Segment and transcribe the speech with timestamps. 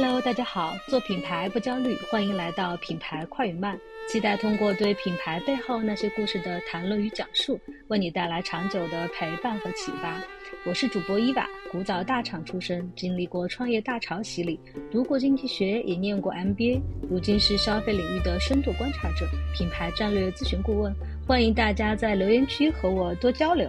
[0.00, 3.76] Hello，大家好，做品牌不焦虑，欢迎来到品牌快与慢。
[4.08, 10.22] 期待通过对品牌背后那些故事的谈论与讲述，为你带来长久的陪伴和启发。
[10.64, 16.80] 我是主播伊娃，古早大厂出身，经历过创业大潮洗礼，读过经济学，也念过 MBA，
[17.10, 20.94] 如今是消费领域的深度观察者，品牌战略咨询顾问。
[21.26, 23.68] 欢迎大家在留言区和我多交流。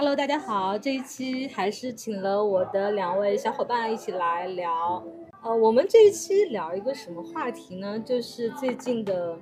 [0.00, 5.04] Hello，大家好，这一期还是请了我的两位小伙伴一起来聊。
[5.42, 8.00] 呃，我们这一期聊一个什么话题呢？
[8.00, 9.38] 就是最近的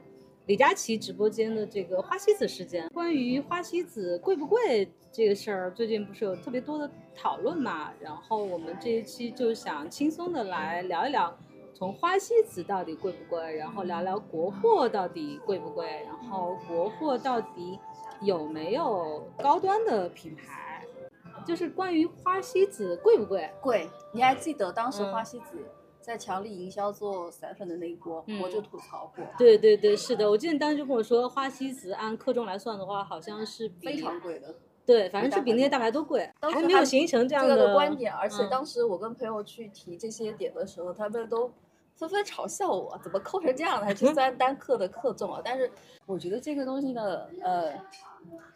[0.47, 2.89] 李佳琦直播间的这个花西子事件。
[2.89, 7.93] 关于花西子贵不贵这个事儿，最近不是有特别多的讨论嘛？
[8.01, 11.33] 然后我们这一期就想轻松的来聊一聊，
[11.73, 17.79] 从花西子到底贵不贵，然后聊聊国货到底贵不贵，然后国货到底
[18.21, 20.85] 有没有高端的品牌？
[21.47, 23.51] 就是关于花西子贵不贵？
[23.61, 23.89] 贵。
[24.13, 25.57] 你还记得当时花西子？
[26.01, 29.23] 在强力营销做散粉的那一波，我就吐槽过。
[29.37, 34.55] 对对对，是的，我记得你当时就跟我说，花西子按克重来算的话，好像是非常贵的。
[34.87, 36.31] 对，反正是比那些大牌都贵。
[36.41, 41.53] 还没有形成这样的观点，而且当时我跟朋友去提这些点的时候，他们都
[41.99, 45.43] 纷纷嘲笑我，怎么扣成这样的，还去算单克的克重啊？
[45.45, 45.71] 但是
[46.07, 47.75] 我觉得这个东西呢，呃，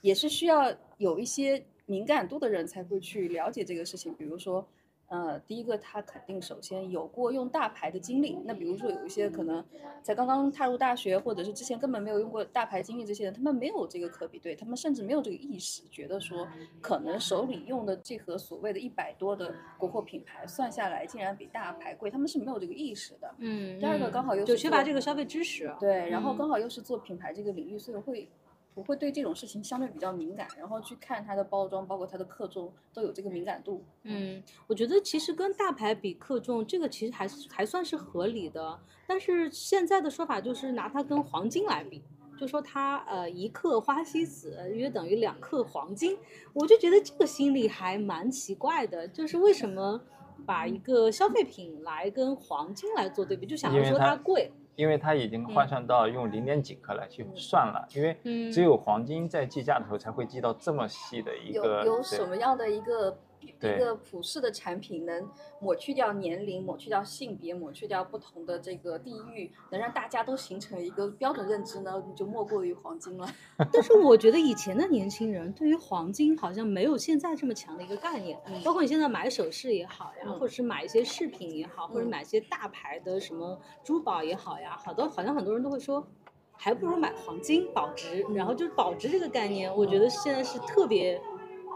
[0.00, 4.66] 也是需要有一些敏感度的人才会去了解这个事情，比如说。
[5.12, 8.38] 呃，第一个他肯定首先有过用大牌的经历。
[8.46, 9.62] 那比如说有一些可能
[10.02, 16.48] 才刚刚踏入大学，或者是之前根本没有用过大牌经历这些人，他们没有这个可比对，他们甚至没有这个意识，觉得说
[16.80, 23.34] 可能手里用的这盒所谓的一百多的国货品牌算下来竟然比大牌贵，他们是没有这个意识的。
[23.36, 23.78] 嗯。
[23.78, 25.70] 第二个刚好又就缺乏这个消费知识。
[25.78, 28.26] 对，然后刚好又是做品牌这个领域，所以会。
[28.74, 33.84] 我会对这种事情相对比较敏感，然后去看它的包装，包括它的克重都有这个敏感度。
[34.04, 38.80] 嗯，我觉得其实跟大牌比克重，这个其实还是还算是合理的。
[39.06, 42.02] 但是现在的说法就是拿它跟黄金来比，
[42.38, 46.16] 就说它呃一克花西子约等于两克黄金，
[46.54, 50.00] 我就觉得这个心理还蛮奇怪的，就是为什么
[50.46, 54.50] 把一个消费品来跟黄金来做对比，就想要说它贵。
[54.76, 58.16] 因为它已经换算到用零点几克来去算了，因为
[58.50, 61.84] 只有黄金在计价的时候才会计到这么细的一个。
[61.84, 63.16] 有有什么样的一个？
[63.60, 65.28] 一个普世的产品能
[65.60, 72.02] 抹去掉年龄，抹去掉性别，抹去掉不同的这个地域，能让大家都形成一个标准认知呢？
[72.06, 73.28] 你就莫过于黄金了。
[73.72, 86.06] 但是我觉得以前的年轻人对于黄金好像没有现在这么强的一个概念，包括你现在买首饰也好呀，或者是买一些饰品也好，或者买一些大牌的什么珠宝也好呀，好多好像很多人都会说，
[86.52, 88.24] 还不如买黄金保值。
[88.34, 91.20] 然后就是保值这个概念，我觉得现在是特别。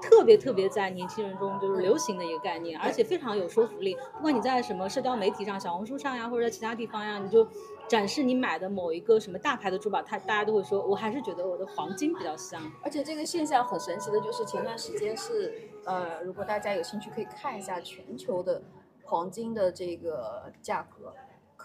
[0.02, 3.96] 特别特别在年轻人中就是流行的一个概念，而且非常有说服力。
[4.16, 7.46] 不管你在什么社交媒体上、小红书上呀，或者在其他地方呀，你就
[7.88, 12.60] 展示你买的某一个什么大牌的珠宝，他大家都会说，我还是觉得我的黄金比较香。
[12.82, 18.62] 而且这个现象很神奇的，就是前段时间是，呃，如果大家有兴趣可以看一下全球的
[19.04, 21.14] 黄金的这个价格。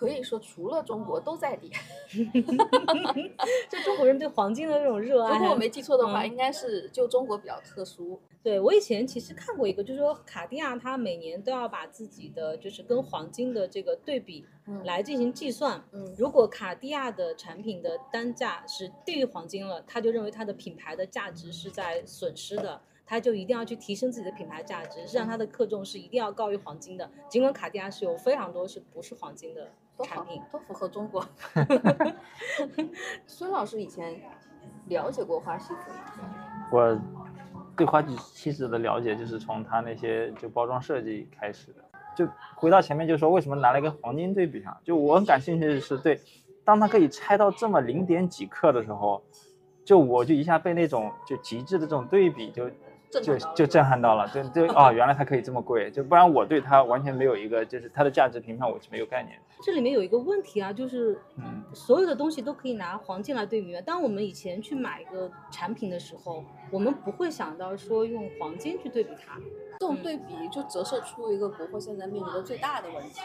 [0.08, 1.70] 可以说，除了中国都在跌。
[3.70, 5.38] 就中国人对黄金的这种热爱。
[5.38, 8.20] 如果我没记错的话，应该是就中国比较特殊。
[8.42, 14.44] 对我以前其实看过一个，就是说卡地亚它每年都要把自己的就是跟黄金的这个对比
[14.84, 15.84] 来进行计算。
[15.92, 16.16] 嗯。
[16.18, 22.82] 如果卡地亚的产品的单价是低于黄金了，他就认为它的品牌的价值是在损失的。
[23.04, 27.12] 他就一定要去提升自己的品牌价值，实际上它的克重是一定要高于黄金的。
[27.28, 29.70] 尽管卡地亚是有非常多是不是黄金的
[30.04, 31.26] 产品，都符合中国。
[33.28, 34.20] 孙老师以前
[34.88, 36.34] 了解过花西子吗？
[36.72, 37.00] 我
[37.76, 41.84] 对花西子的了解就是从它那些就包装设计开始的。
[42.16, 44.76] 就回到前面，就说为什么拿了一个黄金对比上？
[44.84, 46.20] 就我很感兴趣的是，对，
[46.64, 49.24] 当它可以拆到这么零点几克的时候，
[49.86, 52.70] 就我就一下被那种就极致的这种对比就。
[53.20, 59.38] 就就震撼到了，就就 哦，原来它可以这么贵，就不然我对它完全没有一个，就是它的价值评判我是没有概念。
[59.64, 63.80] 这里面有一个问题啊，就是嗯，所有的东西都可以拿黄金来对比。
[63.82, 69.38] 当我们以前去买一个产品的时候，我们不会想到说用黄金去对比它。
[69.80, 73.22] 这种对比就折射出一个国货现在面临的最大的问题，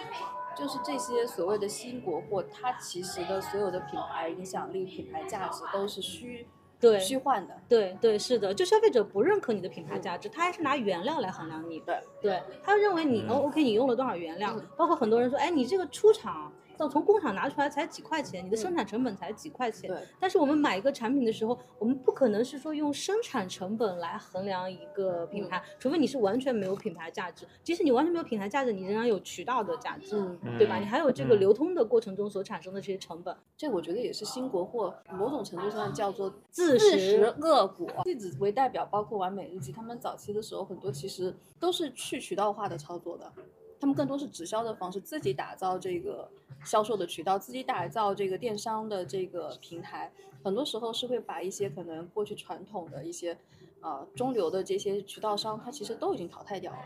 [0.57, 6.47] 就是这些所谓的新国货，它其实的所有的品牌影响力、品牌价值都是虚。
[6.91, 11.81] 对，虚幻的，对对是的，就消费者不认可你的品牌价值，他还是拿原料来衡量你。
[11.81, 11.99] 对。
[12.21, 19.89] 对，他认为你哦 OK，你用了多少原料，包括很多人说，哎，你这个出厂到从工厂拿出来才几块钱，你的生产成本才几块钱。
[19.89, 27.47] 对，但是我们买一个产品的时候，我们不可能是说用生产成本来衡量一个品牌，除非你是完全没有品牌价值。
[27.63, 30.79] 即使你完全没有品牌价值，你仍然有渠道的价值，嗯，对吧？
[30.79, 33.37] 你还有这个嗯流通的过程中所产生的这些成本。
[33.57, 37.89] 这我觉得也是新国货某种程度上叫做自食食恶果。
[38.05, 43.33] 例子为代表，包括完美日记，他们早期的时候很多其实都是去渠道化的操作的，
[43.79, 46.29] 他们更多是直销的方式，自己打造这个
[46.65, 50.11] 销售的渠道，自己打造这个电商的这个平台，
[50.43, 53.37] 很多时候是会把一些可能过去传统的一些
[53.81, 56.79] 呃中流的这些渠道商，它其实都已经淘汰掉了。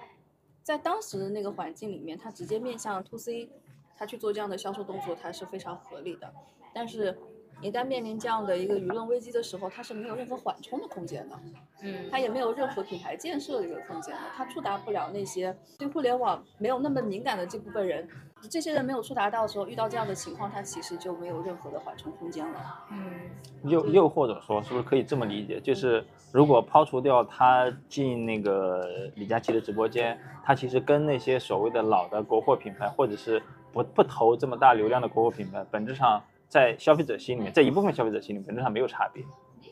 [0.62, 3.48] 在当时的那个环境里面，它直接面向 to C，
[3.96, 6.32] 它去做这样的销售动作，它是非常合理的。
[6.72, 7.18] 但是，
[7.60, 11.38] 一旦面临这样的一个舆论危机的时候，它是没有任何缓冲的空间的，
[11.82, 18.08] 嗯它也没有任何品牌建设的一个空间的，它触达不了那些对互联网没有那么敏感的这部分人。
[18.48, 22.86] 这些人没有触达到的时候，遇到这样的情况，它其实就没有任何的缓冲空间了。
[22.90, 22.98] 嗯
[23.64, 25.60] 又又或者说，是不是可以这么理解？
[25.60, 26.02] 就是
[26.32, 33.42] 如果抛除掉他进那个李佳琦的直播间，他其实跟那些所谓的老的国货品牌，或者是
[33.74, 39.24] 不不投这么大流量的国货品牌，本质上在消费者心里面，在一部分消费者心里面，本质上没有差别。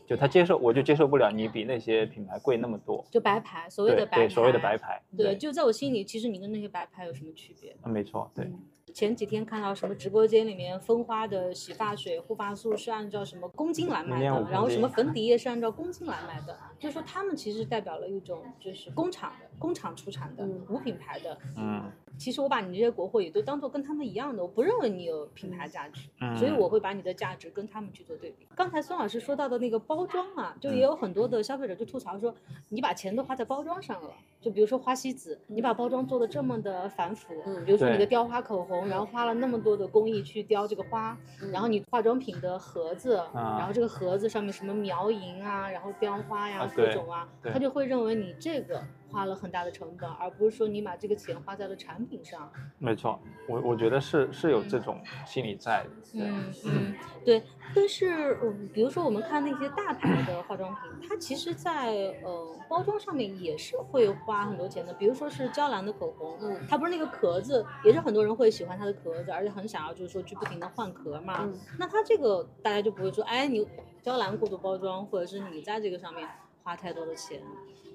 [0.07, 3.05] 就他接受，我就接受不了你比那些品牌贵那么多。
[3.11, 5.03] 就白牌，所谓的白牌，对，所谓的白牌。
[5.15, 7.77] 对，就在我心里，其实你跟那些白牌有什么区别？
[7.83, 8.51] 嗯没错，对。
[8.95, 21.39] 前几天看到什么直播间里面蜂花的洗发水、护发素是按照什么公斤来卖的，然后什么粉底液是按照公斤来卖的，就是说他们其实代表了一种就是工厂的、工厂出产的、嗯无品牌的。
[21.57, 26.37] 嗯其实我把你这些国货也都当做跟他们一样的，我不认为你有品牌价值，嗯。
[26.37, 28.45] 所以我会把你的价值跟他们去做对比。
[28.57, 32.35] 刚才孙老师说到的那个包装啊，就嗯也有很多的消费者就吐槽说，
[32.71, 34.11] 你把钱都花在包装上了。
[34.41, 52.51] 就比如说花西子，你把包装做的这么的繁复，嗯比如说你的雕花口红，然后花了那么多的工艺去雕这个花，嗯然后你化妆品的盒子，啊然后这个盒子上面什么描银啊，然后雕花呀、各种啊，他就会认为你这个花了很大的成本，而不是说你把这个钱花在了产品上。
[52.79, 53.19] 没错，
[53.49, 55.91] 我我觉得是是有这种心理在的。
[56.13, 56.95] 对嗯嗯，
[57.25, 57.43] 对。
[57.75, 64.93] 但是，嗯，比如说我们看那些大牌的化妆品，它其实在呃包装上面也是会花很多钱的。
[64.95, 71.41] 比如说是娇兰的口红，嗯它不是那个壳子，也是很多人会喜欢它的壳子，而且很想要就是说去不停的换壳嘛。
[71.43, 73.69] 嗯那它这个大家就不会说，哎，你
[74.01, 76.27] 娇兰过度包装，或者是你在这个上面
[76.63, 77.43] 花太多的钱。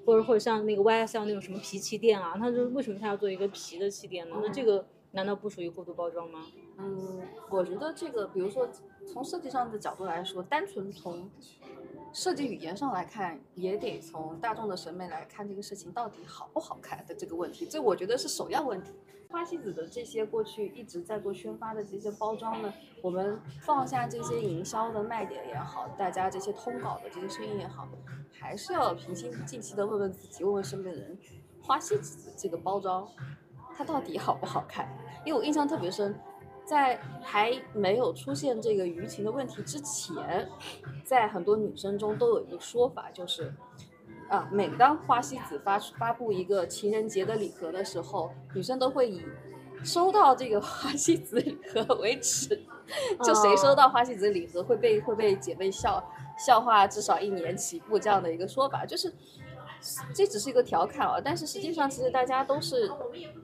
[0.04, 4.36] 或者或者像那个 YSL 那种什么皮气垫啊，它就是为什么它要做一个皮的气垫呢？
[4.42, 6.46] 那这个难道不属于过度包装吗？
[6.78, 8.68] 嗯，我觉得这个，比如说
[9.06, 11.30] 从设计上的角度来说，单纯从
[12.14, 18.92] 设计语言上来看，也得从大众的审美来看这个事情到底好不好看的这个问题，这我觉得是首要问题。
[19.28, 22.72] 花西子的这些过去一直在做宣发的这些包装呢，
[23.02, 27.88] 我们放下这些营销的卖点也好，大家这些通稿的这些声音也好，
[28.30, 31.18] 还是要平心静气的问问自己，问问身边的人，
[31.60, 33.08] 花西子这个包装
[33.76, 34.88] 它到底好不好看？
[35.26, 36.14] 因为我印象特别深，
[36.64, 40.48] 在还没有出现这个舆情的问题之前，
[41.04, 43.52] 在很多女生中都有一个说法，就是
[44.28, 49.22] 啊，每当花西子发出发布一个情人节的礼盒的时候，女生都会以
[49.82, 52.58] 收到这个花西子礼盒为耻，
[53.22, 56.02] 就谁收到花西子礼盒会被会被姐妹笑
[56.38, 59.12] 笑话至少一年起步这样的一个说法，就是。
[60.14, 62.90] 这只是一个调侃啊，但是实际上，其实大家都是，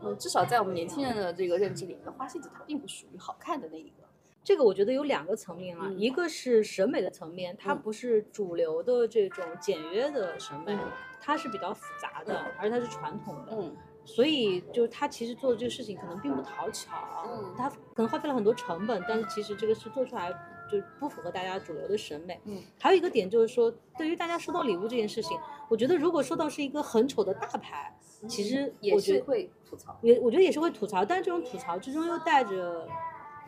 [0.03, 4.05] 嗯，至少在我们年轻人的这个认知里面，花西子它并不属于好看的那一个。
[4.43, 5.99] 这个我觉得有两个层面啊，嗯。
[5.99, 7.83] 一个是审美的层面，它嗯。
[7.83, 10.81] 不是主流的这种简约的审美，嗯。
[11.21, 13.77] 它是比较复杂的，而且它是传统的，嗯。
[14.07, 16.91] 所以就是它其实做的这个事情可能并不讨巧，
[17.27, 17.55] 嗯。
[17.57, 20.33] 它可能花费了很多成本，但是其实这个是做出来
[20.71, 22.41] 就不符合大家主流的审美。
[22.45, 27.97] 嗯还有一个点就是说，对于大家收到礼物这件事情，我觉得如果收到是一个很丑的大牌，
[28.29, 29.99] 其实也是会吐槽。
[30.03, 32.87] 也我觉得也是会吐槽，但是这种吐槽之中又带着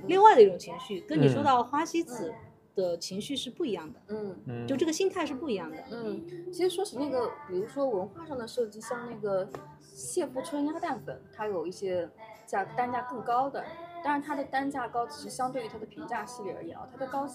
[0.06, 2.32] 另外的一种情绪，跟你说嗯到花西子
[2.74, 5.76] 的情绪是不一样的，嗯嗯，就这个心态是不一样的。
[5.90, 9.48] 嗯，其实说起那个，比如说文化上的设计，像那个
[9.80, 12.08] 谢富春鸭蛋粉，它有一些
[12.46, 13.62] 价单价更高的，
[14.02, 17.28] 当然它的单价高只是相对于它的平价系列而言啊，它的高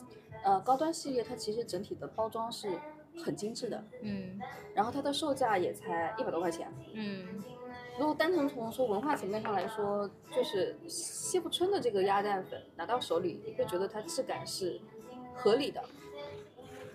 [0.44, 2.80] 呃高端系列它其实整体的包装是
[3.24, 4.40] 很精致的，嗯。
[4.74, 6.72] 然后它的售价也才一百多块钱。
[6.94, 7.44] 嗯。
[8.00, 14.80] 如果单纯从说文化层面上来说，就是谢富春的这个鸭蛋粉拿到手里，你会觉得它质感是
[15.34, 15.84] 合理的，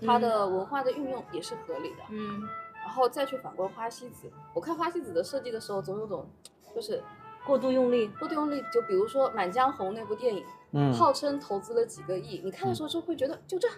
[0.06, 2.04] 它的文化的运用也是合理的。
[2.10, 2.48] 嗯。
[2.82, 6.28] 然后再去反观花西子，我看花西子的设计的时候，总有种
[6.74, 7.02] 就是
[7.46, 13.68] 过度用力，过度用力，就比如说《满江红》那部电影，嗯，号称投资了几个亿，你看的时候就会觉得就这。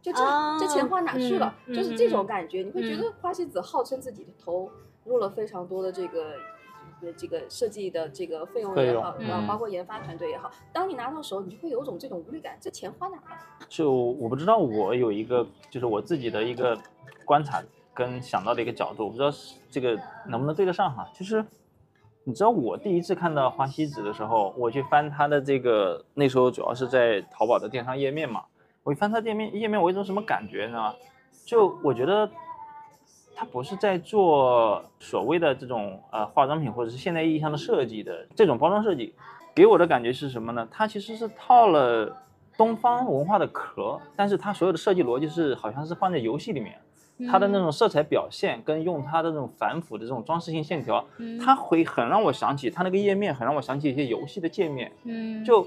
[0.00, 1.54] 就这，啊这钱花哪去了？
[1.66, 4.68] 嗯就是嗯这种嗯感觉，你会觉得花西子号称自己投
[5.04, 6.32] 入了非常多的这个
[7.00, 13.22] 呃这个设计的这个费用也好，然后嗯包括研发团队也好，当你拿到手，你就会有种这种无力感，这钱花哪了？
[13.68, 16.76] 就我不知道，我有一个就是我自己的一个
[17.24, 17.62] 观察
[17.94, 19.30] 跟想到的一个角度，我不知道
[19.70, 21.08] 这个能不能对得上哈。
[21.14, 21.44] 就是
[22.24, 28.44] 你知道我第一次看到花西子的时候，我去翻它的这个那时候主要是在淘宝的电商页面嘛，
[28.84, 30.94] 我一翻它店面页面，我有一种什么感觉，呢？
[31.44, 32.30] 就我觉得
[33.34, 39.12] 它不是在做所谓的这种呃化妆品或者是现代意义上的设计的这种包装设计，
[39.52, 40.68] 给我的感觉是什么呢？
[40.70, 42.16] 它其实是套了
[42.56, 46.78] 东方文化的壳，但是它所有的设计逻辑是好像是放在游戏里面，
[47.30, 54.90] 它的那种色彩表现跟用它的这种反腐的这种装饰性线条，嗯它会很让我想起它那个页面，很让我想起一些游戏的界面。
[55.04, 55.66] 嗯就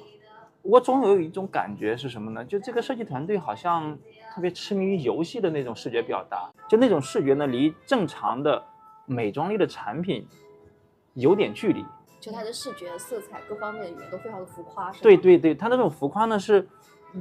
[0.62, 2.44] 我总有一种感觉是什么呢？
[2.44, 3.98] 就这个设计团队好像
[4.34, 8.64] 特别痴迷于游戏的那种视觉表达，就那种视觉呢，离正常的
[9.06, 10.28] 美妆类的产品
[11.14, 11.86] 有点距离。
[12.20, 15.04] 就它的视觉、色彩各方面里面都非常的浮夸，是吧？
[15.04, 16.68] 对对对，它那种浮夸呢是，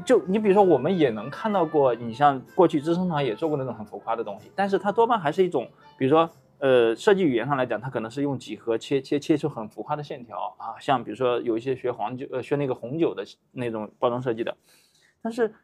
[0.02, 14.56] 就你比如说我们也能看到过，你像过去资生堂也做过那种很浮夸的东西，但是它多半还是一种，比如说呃设计语言上来讲，它可能是用几何切切切出很浮夸的线条啊，像比如说有一些学黄酒呃学那个红酒的那种包装设计的，
[15.22, 15.54] 但是。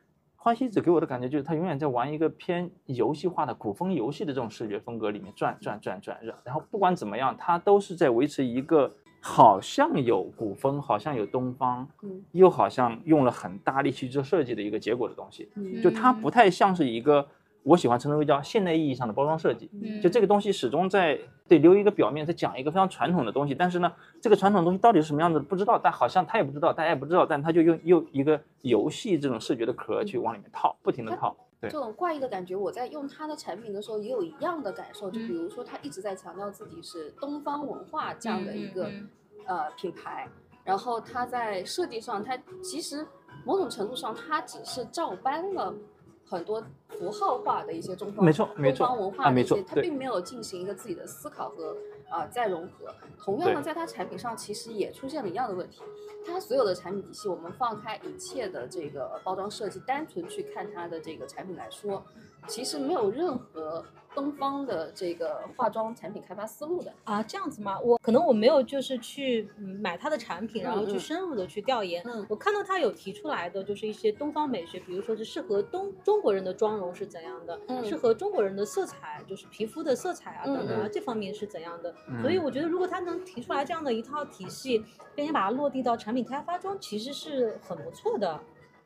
[0.43, 17.27] 花西子给我的感觉就是，它永远在玩一个偏游戏化的古风游戏的这种视觉风格里面转转转转转，然后不管怎么样，它都是在维持一个好像有古风，好像有东方，嗯又好像用了很大力气去做设计的一个结果的东西，嗯就它不太像是一个
[17.63, 19.71] 我喜欢称之为叫现代意义上的包装设计。
[19.73, 31.37] 嗯就这个东西始终在对留一个表面，在讲一个非常传统的东西，但是呢，这个传统的东西到底是什么样子不知道，但好像他也不知道，大家也不知道，但他就用用一个游戏这种视觉的壳去往里面套，不停的套。
[31.61, 31.71] 对。
[31.71, 35.11] 这种怪异的感觉，我在用它的产品的时候也有一样的感受。
[35.11, 35.29] 就嗯。
[35.29, 39.09] 比如说，它一直在强调自己是东方文化这样的一个、嗯。
[39.47, 40.29] 呃品牌，
[40.65, 43.05] 然后它在设计上，它其实
[43.45, 45.75] 某种程度上，它只是照搬了
[46.25, 49.83] 很多符号化的一些中方没错没错东方文化它没错对。
[49.83, 51.77] 并没有进行一个自己的思考和
[52.11, 52.95] 啊、再融合。
[53.19, 55.81] 同样呢，在它产品上其实也出现了一样的问题。
[56.27, 62.05] 它所有的产品体系，我们放开一切的这个包装设计，单纯去看它的这个产品来说，
[62.47, 63.83] 其实没有任何
[64.15, 66.93] 东方的这个化妆产品开发思路的。
[67.05, 67.79] 啊，这样子吗？
[67.81, 72.03] 我可能我没有就是去嗯买他的产品，然后去深入的去调研。
[72.07, 81.95] 嗯我看到他有提出来的就是一些东方美学，比如说是适合东中国人的妆容是怎样的，嗯适合中国人的色彩，就是皮肤的色彩啊等等啊、嗯这方面是怎样的。
[82.09, 88.41] 嗯所以我觉得，如果他能提出来这样的一套体系，并且把它落地到产品开发中，其实是很不错的。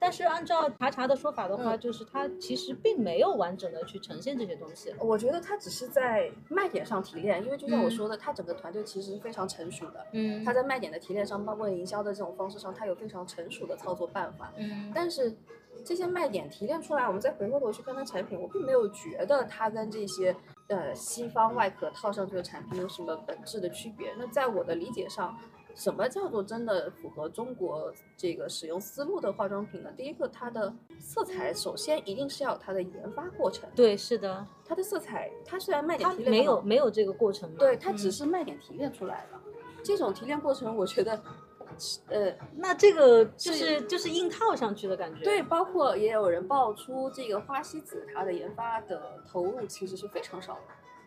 [0.05, 4.95] 但是按照查查的说法的话，嗯就是它其实并没有完整的去呈现这些东西。
[5.01, 10.07] 我觉得它只是在卖点上提炼，因为就像我嗯说的，它整个团队其实是非常成熟的。
[10.13, 14.53] 嗯它在卖点的提炼上，包括营销的这种方式上，它有非常成熟的操作办法。
[14.59, 15.35] 嗯但是
[15.83, 20.37] 这些卖点提炼出来，我们再回过头去看它产品，我并没有觉得它跟这些
[20.69, 24.13] 呃西方外壳套上这个产品有什么本质的区别。
[24.19, 25.35] 那在我的理解上，
[25.75, 29.91] 什么叫做真的符合中国这个使用思路的化妆品呢？
[29.97, 33.69] 第一个，它的色彩首先一定是要有它的研发过程。
[33.75, 37.57] 对，是的，它的色彩，它虽然卖点提炼没有没有这个过程吗。
[37.59, 39.39] 对，它只嗯是卖点提炼出来的。
[39.83, 41.21] 这种提炼过程，我觉得，
[42.09, 45.23] 呃，那这个就是就是硬套上去的感觉。
[45.25, 50.61] 对，，包括也有人爆出这个花西子它的研发的投入其实是非常少的。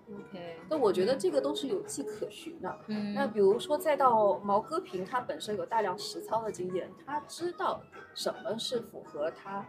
[0.10, 2.80] OK，那我觉得这个都是有迹可循的。
[2.88, 7.82] 嗯，那比如说，再到毛戈平，他本身有大量实操的经验，他知道
[8.14, 9.66] 什么是符合他，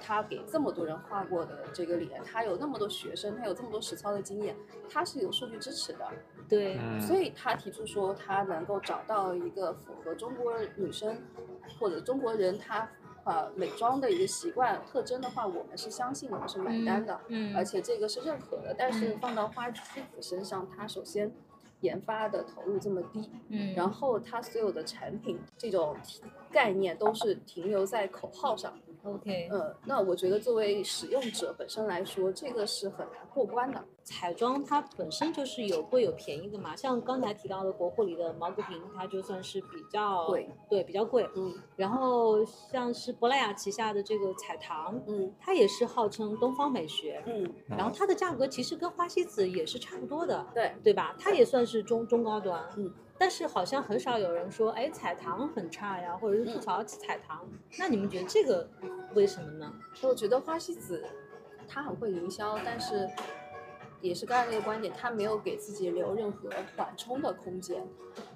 [0.00, 4.56] 他给这么多人画过的这个脸，他有那么多学生，他有这么多实操的经验，
[4.90, 6.04] 他是有数据支持的。
[6.48, 11.16] 对，嗯，所以他提出说，他能够找到一个符合中国女生
[11.78, 12.88] 或者中国人她
[13.26, 18.74] 呃美妆的一个习惯特征的话，我们是相信，我们是买单的，嗯，而且这个是认可的。
[18.78, 21.30] 但是嗯放到花西子身上，它首先
[21.80, 25.96] 研发的投入这么低，嗯，然后它所有的产品这种
[26.50, 28.72] 概念都是停留在口号上。
[29.06, 33.84] OK，呃，那我觉得作为使用者本身来说，这个是很难过关的。
[34.02, 41.28] 彩妆它本身就是有贵有便宜的嘛，像刚才提到的国货里的毛戈平，它就算是比较贵，对，比较贵。
[41.34, 50.72] 嗯然后像是珀莱雅旗下的这个彩棠，嗯它也是号称东方美学，嗯，然后它的价格其实跟花西子也是差不多的，对。
[50.84, 51.16] 对吧？
[51.18, 52.64] 它也算是中中高端。
[52.76, 57.48] 嗯，但是好像很少有人说，哎，彩棠很差呀，或者是吐槽彩棠。
[57.78, 58.68] 那你们觉得这个
[59.14, 59.72] 为什么呢？
[60.02, 61.02] 我觉得花西子
[61.66, 63.08] 它很会营销，但是
[64.02, 67.82] 也是刚才那个观点，它没有给自己留任何缓冲的空间。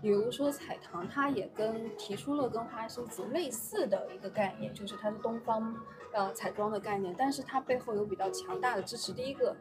[0.00, 5.76] 比如说彩棠，它也跟提出了跟花西子类似的一个概念，就是它是东方
[6.12, 9.12] 呃彩妆的概念，但是它背后有比较强大的支持。
[9.12, 9.54] 第一个，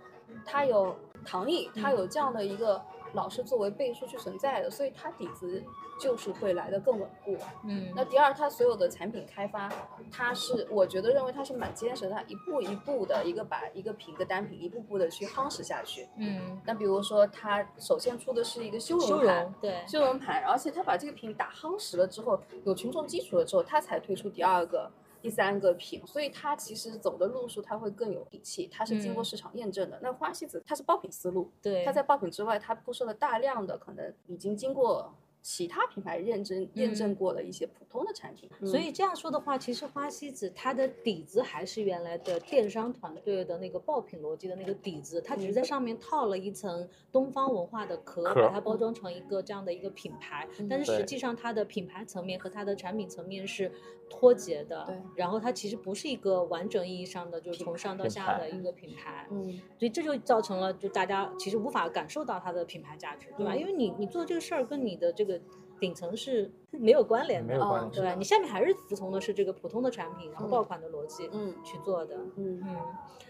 [0.46, 0.96] 它有
[1.26, 2.82] 唐艺，它有这样的一个。
[3.14, 5.64] 老是作为背书去存在的，所以它底子
[6.00, 7.38] 就是会来的更稳固。
[7.64, 9.70] 嗯，那第二，它所有的产品开发，
[10.12, 16.08] 它是我觉得认为它是蛮坚实的，它一步一步的一个把一个品一个单品一步步的去夯实下去。
[16.18, 24.92] 嗯，那比如说它首先出的是一个修容盘，对，修容盘，而且它把这个品打夯实了之后，有群众基础了之后，它才推出第二个。
[25.22, 30.00] 第三个品，所以它其实走的路数它会更有底气，它是经过市场验证的。
[30.02, 35.14] 那花西子它是爆品思路，对，它在爆品之外，它铺设了大量的可能已经经过。
[35.42, 50.46] 其他品牌认证验证过的一些普通的产品，所以这样说的话，其实花西子它的底子还是原来的电商团队的那个爆品逻辑的那个底子，它只是在上面套了一层东方文化的壳，把它包装成一个这样的一个品牌。
[50.70, 53.72] 但是实际上它的品牌层面和它的产品层面是
[54.10, 54.84] 脱节的。
[54.88, 54.98] 对。
[55.16, 59.28] 然后它其实不是一个完整意义上的，就是从上到下的一个品牌。
[59.32, 59.62] 嗯。
[59.78, 63.56] 所以这就造成了就大家其实无法感受到它的品牌价值，对吧？
[63.56, 65.40] 因为你你做这个事儿跟你的这个。
[65.80, 67.56] 顶层是没有关联的，
[67.92, 68.16] 对吧？
[68.16, 72.76] 你下面还是服从的是这个普通的产品，然后爆款的逻辑，嗯，去做的，嗯嗯。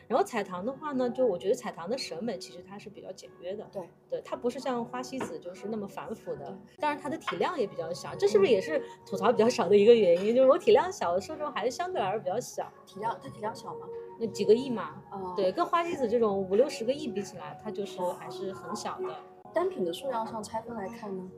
[0.08, 10.36] 然后彩棠的话呢，就我觉得彩棠的审美其实它是比较简约的，对对，它不是像花西子就是那么繁复的，当然它的体量也比较小，这是不是也是吐槽比较少的一个原因？
[10.36, 12.72] 就是我体量小，受众还是相对来说比较小。
[12.88, 13.86] 体量它体量小吗？
[14.20, 19.15] 那几个亿嘛，哦，对，跟花西子这种五六十个亿比起来，它就是还是很小的。
[19.53, 21.29] 单品的数量上拆分来看呢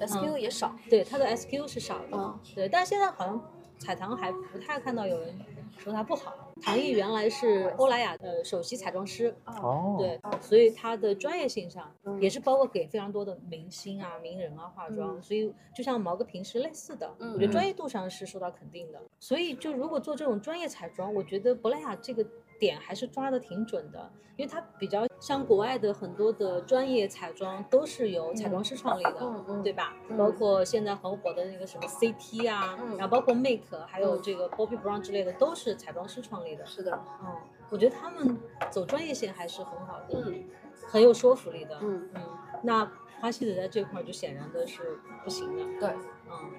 [0.00, 3.40] ？SKU 也少，对它的 SKU 是少的，对，但是现在好像
[3.78, 5.38] 彩棠还不太看到有人
[5.78, 6.32] 说它不好。
[6.62, 19.02] 唐艺原来是欧莱雅的首席彩妆师，哦，对，所以他的专业性上也是包括给非常多的明星啊、名人啊化妆，所以就像毛戈平是类似的，我觉得专业度上是受到肯定的。
[19.18, 22.24] 所以就如果做这种专业彩妆，我觉得珀莱雅这个。
[22.58, 29.20] 点还是抓的挺准的，因为它比较像国外的很多的专业彩妆都是由彩妆师创立的，
[29.62, 29.94] 对吧？
[30.16, 36.64] 包括现在很火的那个什么 CT 啊，然后包括 Make，还有这个 Bobbi Brown 之类的，都是彩妆师创立的。
[36.66, 37.36] 是的，嗯，
[37.70, 38.38] 我觉得他们
[38.70, 40.44] 走专业线还是很好的，嗯，
[40.88, 42.22] 很有说服力的，嗯嗯。
[42.62, 42.90] 那
[43.20, 45.90] 花西子在这块就显然的是不行的，对，
[46.28, 46.50] 嗯，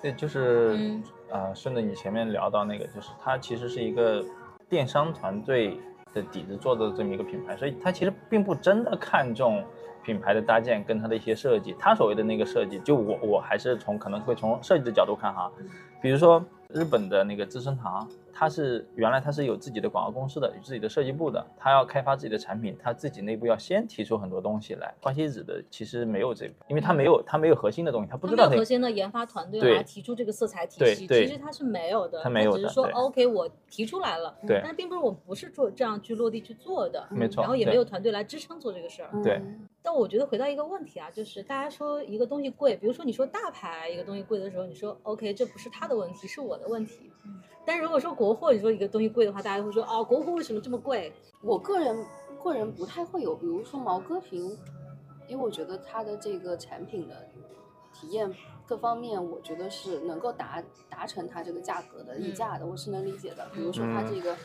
[0.00, 4.24] 对，就是呃，顺着你前面聊到那个，就是它其实是一个。
[4.74, 5.78] 电商团队
[6.12, 9.62] 的底子做的这么一个品牌，所以它其实并不真的看重
[10.02, 11.76] 品牌的搭建跟它的一些设计。
[11.78, 15.48] 它所谓的那个设计，就我我还是从可能会从设计的角度看哈，
[16.02, 18.08] 比如说日本的那个资生堂。
[18.34, 24.92] 它是原来他是有自己的广告公司的，有自己的设计部的，他要开发自己的产品，他自己内部要先提出很多东西来。
[25.00, 39.40] 花西子的其实没有这个，因为他没有他没有核心的东西，他不知道核心的研发团队来提出这个色彩体系，其实他是没有的，他没有的，只是说 OK 我提出来了，对，但并不是我不是做这样去落地去做的，没错，然后也没有团队来支撑做这个事儿，对。
[39.80, 47.12] 但我觉得回到一个问题啊，就是大家说一个东西贵，比如说你说大牌一个东西贵的时候，你说 OK 这不是他的问题，是我的问题。
[47.66, 51.12] 但如果说国货，你说一个东西贵的话，大家会说哦，国货为什么这么贵？
[51.40, 52.04] 我个人
[52.42, 54.56] 个人不太会有，比如说毛戈平，
[55.26, 57.26] 因为我觉得它的这个产品的
[57.94, 58.30] 体验
[58.66, 63.48] 各方面，我觉得是能够达达成它这个价格的溢价的，我是能理解的。
[63.54, 64.36] 比如说它这个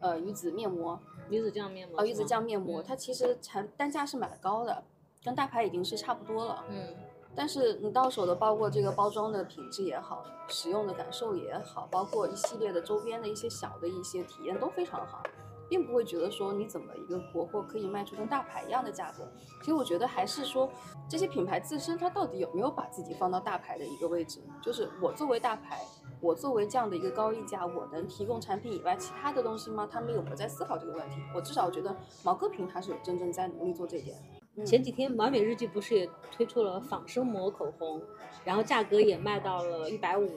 [0.00, 4.84] 呃鱼子面膜，鱼子酱面膜，哦鱼子酱面膜，它其实产单价是蛮高的，
[5.24, 6.64] 跟大牌已经是差不多了。
[6.70, 6.94] 嗯。
[7.36, 15.22] 但是你到手的，包括这个包装的品质也好，使用的感受也好，包括一系列的周边的一些小的一些体验都非常好，
[15.68, 19.28] 并不会觉得说你怎么一个国货可以卖出跟大牌一样的价格。
[19.60, 20.68] 其实我觉得还是说
[21.08, 24.40] 这些品牌自身它到底有没有把自己放到大牌的一个位置？
[24.62, 25.84] 就是我作为大牌，
[26.20, 29.86] 我作为这样的一个高溢价，我能提供产品以外其他的东西吗？
[29.90, 31.16] 他们有没有在思考这个问题？
[31.34, 34.16] 我至少觉得毛戈平他是有真正在努力做这点。
[34.64, 38.00] 前几天完美日记不是也推出了仿生膜口红，
[38.44, 40.28] 然后价格也卖到了一百五。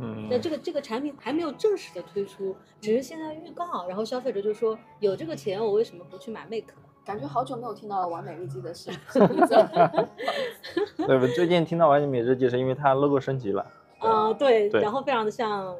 [0.00, 6.72] 嗯，那这个这个产品还没有正式的推出，只是现在预告，然后消费者就说有这个钱，我为什么不去买 Make？
[7.04, 8.90] 感觉好久没有听到完美日记的事。
[10.96, 11.26] 对不？
[11.34, 13.66] 最近听到完美日记是因为它 logo 升级了。
[13.98, 15.76] 啊，对，然后非常的像哦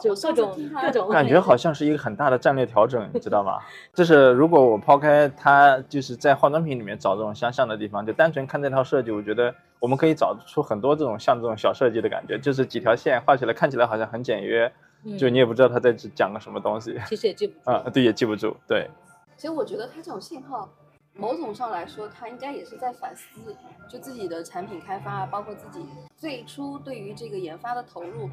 [0.00, 1.40] 就各种各种感觉。
[1.40, 3.58] 好像是一个很大的战略调整，你知道吗？
[3.94, 14.70] 就是如果我抛开它就是在化妆品里面找这种相像的地方，就单纯看这套设计，我觉得我们可以找出很多这种像这种小设计的感觉，就是几条线画起来看起来好像很简约，
[15.16, 17.54] 就嗯你也不知道他在讲个什么东西其实也记不。
[17.54, 17.70] 住。
[17.70, 18.90] 啊，对，也记不住，对，
[19.36, 20.68] 其实我觉得他这种信号，
[21.14, 23.56] 某种上来说，他应该也是在反思，
[23.88, 28.28] 就自己的产品开发，包括自己最初对于这个研发的投入，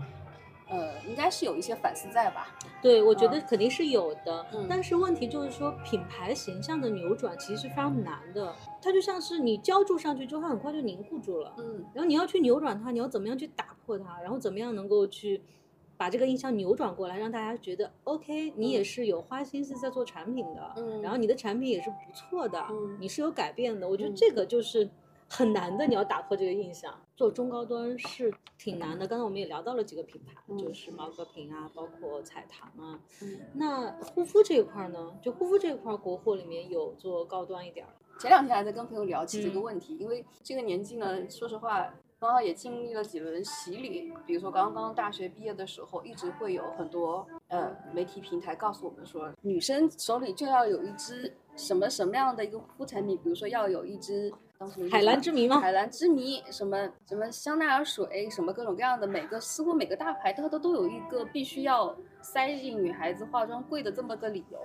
[0.68, 2.58] 呃，应该是有一些反思在吧？
[2.82, 8.54] 对，我觉得嗯肯定是有的，嗯但是问题就是说，品牌形象的扭转其实是非常难的。
[8.82, 15.42] 它就像是你浇筑上去之后，它很快就凝固住了，嗯然后你要去扭转它，你要怎么样去打破它，然后怎么样能够去
[15.98, 23.88] 把这个印象扭转过来，让大家觉得 OK，你也嗯是有花心思在做产品的，嗯然后你的产品也是不错的，嗯你是有改变的。
[23.88, 24.90] 我觉得嗯这个就是
[25.28, 26.94] 很难的，你要打破这个印象。
[27.16, 29.08] 做中高端是挺难的。
[29.08, 33.00] 刚才我们也聊到了几个品牌，嗯就是毛戈平啊，包括彩棠啊。
[33.22, 33.40] 嗯。
[33.54, 35.18] 那护肤这一块儿呢？
[35.22, 37.94] 就护肤这一块儿，国货里面有做高端一点儿。
[38.20, 44.14] 前两天还在跟朋友聊起这个嗯问题，因为这个年纪呢，说实话，刚好也经历了几轮洗礼。
[44.26, 54.34] 比如说刚刚大学毕业的时候，一直会有很多呃媒体平台告诉我们说，女生手里就要有一支什么什么样的一个护肤产品，比如说要有一支
[54.90, 55.60] 海蓝之谜吗？
[55.60, 64.60] 海蓝之谜，什么什么香奈儿水，什么各种各样的，每个似乎每个大牌它都都有一个必须要塞进女孩子化妆柜的这么个理由。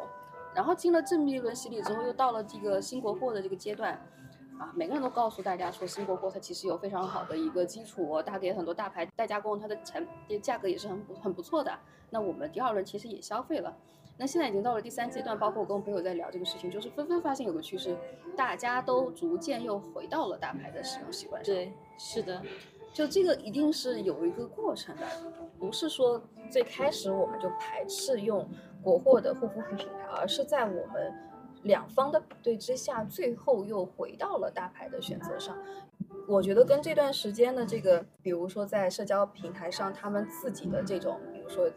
[0.54, 3.92] 然后经了这么一轮洗礼之后，又到了这个新国货的这个阶段，
[4.58, 10.06] 啊，每个人都告诉大家说，新国货它其实有非常好的一个基础、哦，它给很多大牌代加工，它的产
[10.40, 11.72] 价格也是很不很不错的。
[12.10, 13.76] 那我们第二轮其实也消费了。
[14.20, 17.96] 那现在已经到了第三阶段，包括我跟我朋友在聊这个事情，就是纷纷发现有个趋势，
[18.36, 21.54] 大家都逐渐又回到了大牌的使用习惯上。
[21.54, 22.42] 对，是的，
[22.92, 25.06] 就这个一定是有一个过程的，
[25.58, 28.46] 不是说最开始我们就排斥用
[28.82, 31.14] 国货的护肤品品牌，而是在我们
[31.62, 35.56] 两方的比对之下，最后又回到了大牌的选择上。
[36.28, 41.70] 我觉得跟这段时间的这个，比如说在社交平台上，他们自己的这种，比如说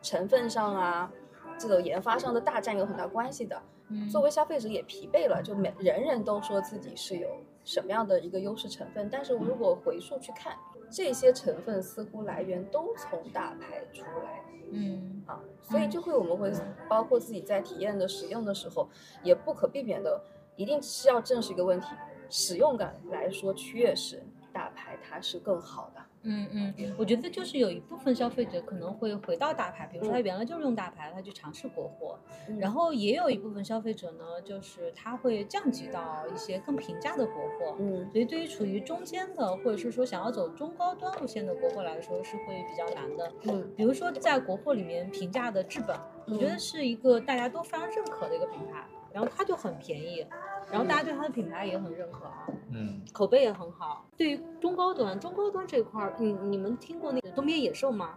[0.00, 1.12] 成分上啊，
[1.60, 3.62] 这个研发上的大战有很大关系的。
[3.92, 7.28] 嗯作为消费者也疲惫了，就每人人都说自己是有
[7.64, 10.56] 什么样的一个优势成分，但是如果回溯去看，
[10.88, 16.52] 这些成分似乎来源都从大牌出来嗯啊，所以就会我们会
[16.88, 18.88] 包括自己在体验的使用的时候，
[19.24, 20.22] 也不可避免的，
[20.54, 21.88] 一定是要正视一个问题，
[22.28, 26.00] 使用感来说，确实大牌它是更好的。
[26.22, 37.76] 嗯嗯，我觉得就是有一部分消费者可能会回到大牌，比如说他嗯原来就是用大牌，他去尝试国货，嗯然后也有一部分消费者呢，就是他会降级到一些更平价的国货。
[37.78, 43.32] 嗯所以对于处于中间的，或者是说想要走中高端路线的国货来说，是会比较难的。
[43.44, 50.26] 嗯比如说在国货里面平价的至本，我觉得嗯是一个大家都非常认可的一个品牌，然后它就很便宜，
[50.70, 52.46] 然后大家对它的品牌也很认可啊。
[52.72, 54.04] 嗯，口碑也很好。
[54.16, 58.14] 对于中高端，中高端这块儿，你你们听过那个东边野兽吗？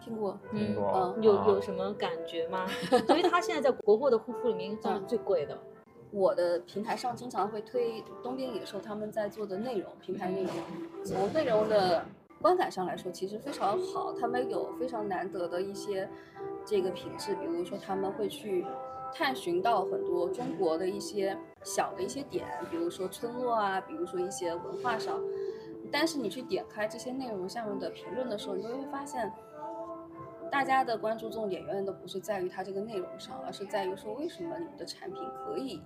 [0.00, 2.66] 听过，听过嗯有啊有什么感觉吗？
[3.08, 5.58] 因为它现在在国货的护肤里面算是最贵的。
[6.10, 10.52] 我的平台上经常会推东边野兽他们在做的内容，平台内容。
[11.04, 12.04] 从内容的
[12.40, 16.08] 观感上来说，其实非常好，他们有非常难得的一些
[16.66, 18.64] 这个品质，比如说他们会去
[19.14, 25.22] 探寻到很多中国的一些小的一些点，比如说村落啊，比如说一些文化上。
[25.92, 29.32] 但是你去点开这些内容下面的评论的时候，你就会发现，
[30.50, 35.80] 大家的关注重点永远都不是在于它这个内容上，而是在于说为什么你们的产品可以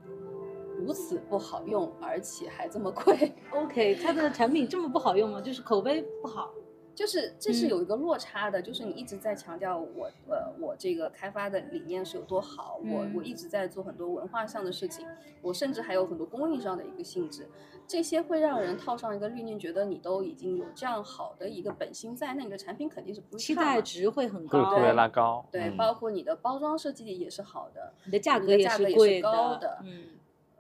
[0.79, 3.35] 如此不好用，而且还这么贵。
[3.51, 5.43] OK，它的产品这么不好用吗？
[5.43, 6.55] 就是口碑不好。
[6.99, 7.69] 就是这是嗯。
[7.69, 13.15] 有一个落差的，就是你一直在强调我呃我这个开发的理念是有多好，我嗯。
[13.15, 15.07] 我一直在做很多文化上的事情，
[15.41, 17.49] 我甚至还有很多公益上的一个性质，
[17.87, 30.05] 这些会让人套上一个滤镜，觉得你都已经有这样好的一个本心在，那你的产品肯定是不会期待值会很高，会特别拉高，对，嗯包括你的包装设计也是好的，你的价格也的价格也是贵高的嗯，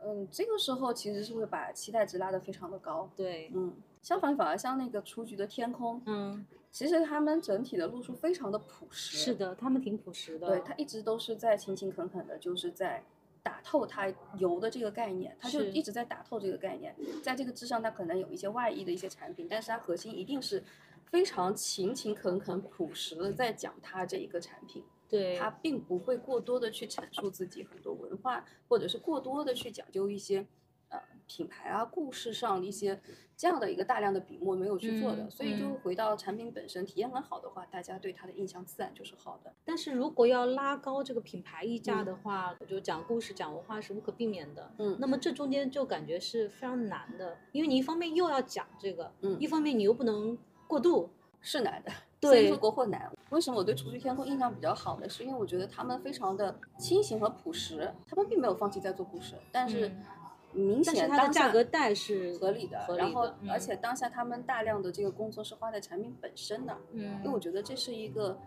[0.04, 10.48] 嗯，这个时候其实是会把期待值拉得非常的高，对，嗯，相反反而像那个雏菊的天空，嗯，其实他们整体的路数非常的朴实，是的，他们挺朴实的。
[10.48, 13.02] 对，他一直都是在勤勤恳恳的，就是在
[13.42, 20.62] 打透他油的这个概念，他就一直在打透这个概念，在这个之上，他可能有一些外溢的一些产品，但是它核心一定是
[21.06, 30.44] 非常勤勤恳恳、朴实的在讲他这一个产品，对，他并不会过多的去阐述自己很多文化，或者是过多的去讲究一些呃
[31.28, 33.00] 品牌啊、故事上的一些
[33.36, 39.54] 这样的一个大量的笔墨没有去做的，嗯所以就嗯回到产品本身，体验很好的话，大家对它的印象自然就是好的。
[39.64, 44.72] 但是如果要拉高这个品牌溢价嗯的话，就讲故事、讲文化是无可避免的。
[44.78, 50.36] 嗯那么这中间就感觉是非常难的，因为你一方面又要讲这个，嗯一方面你又不能
[50.66, 51.10] 过度。
[51.40, 53.08] 是难的， 对所以说国货难。
[53.30, 55.08] 为什么我对厨具天空印象比较好呢？
[55.08, 60.02] 是因为我觉得他们非常的清醒和朴实，他们并没有放弃在做故事，但是嗯
[60.52, 68.38] 明但是显它的价格带是合理的，然后嗯而且当下他们大量的这个工作是花在产品本身的，嗯因为我觉得这是一个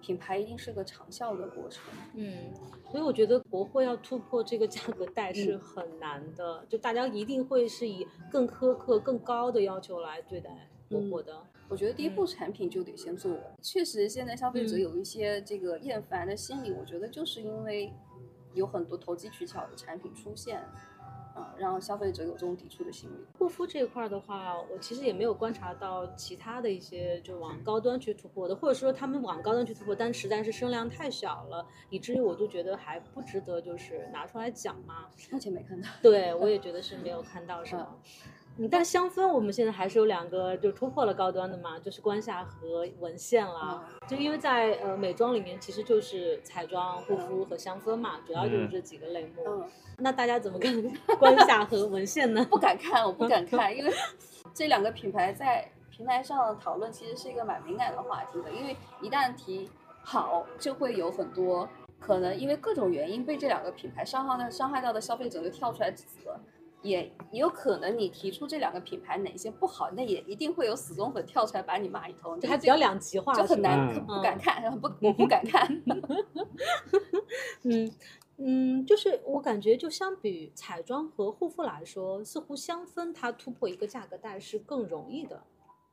[0.00, 1.84] 品牌一定是个长效的过程。
[2.14, 2.52] 嗯，
[2.90, 10.50] 所以我觉得国货要突破这个价格带是嗯很难的，就大家一定会是以更苛刻、更高的要求来对待
[10.88, 11.40] 国货的。
[11.68, 13.42] 我觉得第一步产品就得先做稳。
[13.60, 17.92] 确实，现在消费者嗯有一些这个厌烦的心理，我觉得就是因为
[18.54, 20.62] 有很多投机取巧的产品出现，
[21.36, 23.26] 啊，让消费者有这种抵触的心理。
[23.38, 35.06] 护肤这一块的话，我其实也没有观察到其他的一些就往高端去突破的，或者说他们往高端去突破，但实在是声量太小了，以至于我都觉得还不值得就是拿出来讲嘛。
[35.30, 35.88] 目前没看到。
[36.00, 37.86] 对我也觉得是没有看到什么。
[37.90, 38.32] 嗯，
[38.70, 43.84] 但香氛我们现在还是有两个就突破了高端的嘛，就是关夏和文献啦。
[44.08, 49.42] 就因为在呃美妆里面，其实就是彩妆、护肤和香氛嘛，主要就是这几个类目。
[49.46, 50.72] 嗯，那大家怎么看
[51.18, 52.44] 关夏和文献呢？
[52.48, 53.92] 不敢看，我不敢看，因为
[54.54, 59.70] 这两个品牌在平台上讨论其实是一个蛮敏感的话题的，因为一旦提
[60.02, 61.68] 好，就会有很多
[62.00, 66.38] 可能因为各种原因被这两个品牌伤害的伤害到的消费者就跳出来指责。
[66.82, 75.82] 也也有可能你提出这两个品牌哪些不好，那也一定会有死忠粉跳出来把你骂一通，就还比较两极化，就很难，嗯不敢看，不我不敢看。
[77.64, 77.92] 嗯
[78.38, 85.42] 嗯，就是我感觉，就相比彩妆和护肤来说，似乎香氛它突破一个价格带是更容易的，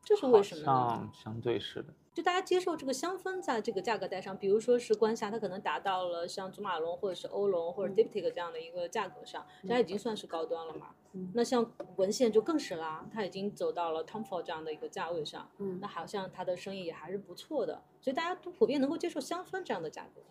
[0.04, 0.72] 这是为什么呢？
[0.72, 1.94] 好像相对是的。
[2.14, 7.96] 就大家接受这个香氛在这个价格带上，比如说是关夏，它可能达到了像祖马龙或者是欧龙或者嗯。
[7.96, 10.92] Diptyque 这样的一个价格上，它已经算是高端了嘛。
[11.14, 11.32] 嗯。
[11.34, 15.80] 那像文献就更是啦，它已经走到了 Tom Ford 这样的一个价位上，嗯。
[15.82, 20.22] 那好像它的生意也还是不错的，所以大家都普遍能够接受香氛这样的价格，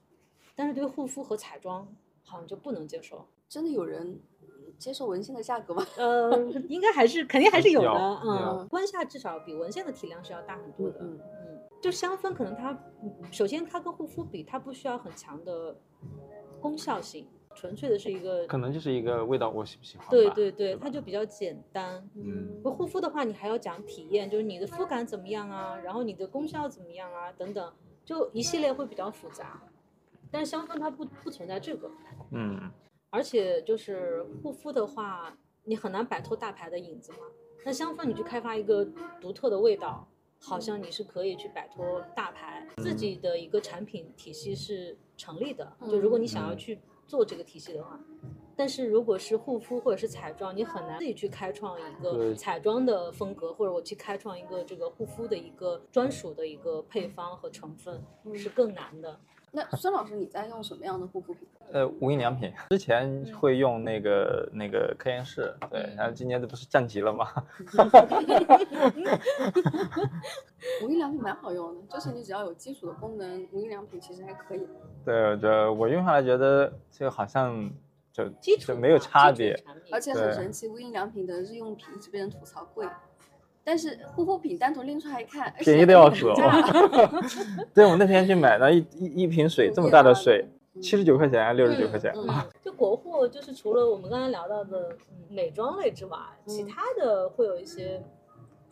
[0.55, 1.92] 但是对护肤和彩妆
[2.25, 3.27] 好像就不能接受。
[3.49, 5.87] 真的有人嗯接受文献的价格吗？
[5.99, 6.31] 呃，
[6.69, 7.89] 应该还是肯定还是有的，
[8.25, 15.77] 嗯有，关夏至少比文献的体量是要大很多的，嗯嗯，就香氛可能它，嗯首先它跟护肤比，它不需要很强的
[16.61, 20.09] 功效性，纯粹的是一个，可能就是一个味道，我喜不喜欢？
[20.09, 22.09] 对对对，它就比较简单。
[22.15, 27.73] 嗯不护肤的话，你还要讲体验，就是你的肤感怎么样啊，然后你的功效怎么样啊，等等，
[28.05, 29.63] 就一系列会比较复杂。
[30.33, 31.90] 但是香氛它不不存在这个，
[32.31, 32.59] 嗯，
[33.11, 37.18] 而且就是护肤的话，你很难摆脱大牌的影子嘛。
[37.64, 38.85] 那香氛你去开发一个
[39.21, 40.09] 独特的味道，
[40.40, 45.71] 好像你是可以去摆脱大牌，自己的一个产品体系是成立的。
[45.88, 46.59] 就如果你想要嗯。
[46.59, 48.01] 去做这个体系的话，
[48.57, 58.03] 但是如果是护肤或者是彩妆，你很难自己去开创一个彩妆的风格，或者我去开创一个这个护肤的一个专属的一个配方和成分，
[58.35, 59.21] 是更难的。
[59.55, 61.47] 那孙老师你在用什么样的护肤品？
[61.73, 67.27] 呃，无印良品之前会用那个那个科颜氏，对嗯，然后今年这不是降级了吗？
[70.83, 74.67] 无印良品蛮好用的，就是你只要有基础的功能，无印良品其实还可以。
[75.05, 77.71] 对，就我用下来觉得这个好像
[78.11, 79.55] 就基础就没有差别。
[79.91, 82.87] 而且很神奇，无印良品的日用品一直被人吐槽贵，
[83.64, 86.35] 但是护肤品单独拎出来一看，哎便宜的要死哦！
[87.72, 90.44] 对，我那天去买了一一一瓶水，这么大的水，
[90.81, 92.12] 七十九块钱，六十九块钱。
[92.16, 98.03] 嗯嗯，就国货就是除了我们刚才聊到的嗯美妆类之外，其嗯他的会有一些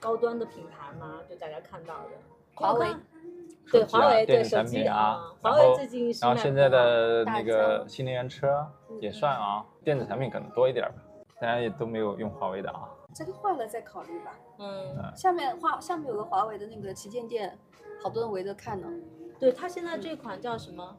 [0.00, 1.20] 高端的品牌吗？
[1.28, 2.10] 就大家看到的，
[2.54, 2.88] 华为
[3.70, 8.66] 对华为对手机啊，华为最近是卖然后现在的那个新能源车
[9.00, 10.96] 也算啊，电子产品可能多一点儿吧，
[11.40, 12.88] 大家也都没有用华为的啊。
[13.14, 14.38] 这个坏了再考虑吧。
[14.58, 17.58] 嗯，下面华下面有个华为的那个旗舰店，
[18.02, 18.86] 好多人围着看呢。
[19.38, 20.96] 对它现在这款叫什么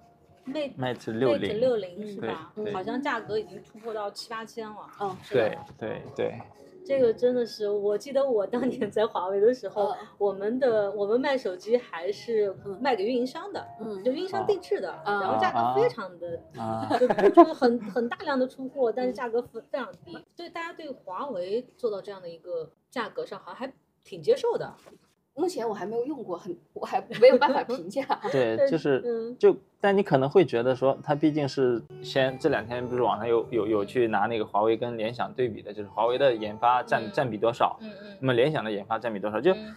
[0.48, 4.78] Mate Mate 六零，六零嗯是吧好像价格已经突破到七八千了。
[5.00, 6.42] 嗯，对对对，
[6.86, 9.98] 这个真的是，我记得我当年在华为的时候，嗯。
[10.18, 12.78] 我们的我们卖手机还是嗯。
[12.82, 14.04] 卖给运营商的，嗯。
[14.04, 24.74] 就运营商定制的，啊然后价格非常的，啊，就就是很很大量的出货，但是价格非非常低，所以大家对华为做到这样的一个价格上，好像还挺接受的。
[25.42, 28.04] 目前我还没有用过，很我还没有办法评价。
[28.32, 29.36] 对，就是嗯。
[29.40, 37.10] 就，但你可能会觉得说，它毕竟是先这两天不是网上有有有去拿那个华为跟联想对比的，就是华为的研发占嗯。
[37.12, 38.18] 占比多少，嗯嗯。
[38.20, 39.42] 那么联想的研发占比多少？
[39.42, 39.76] 就嗯。